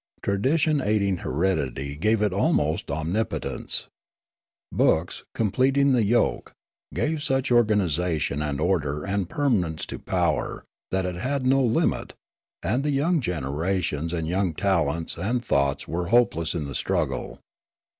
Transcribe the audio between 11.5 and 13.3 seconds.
limit, and the young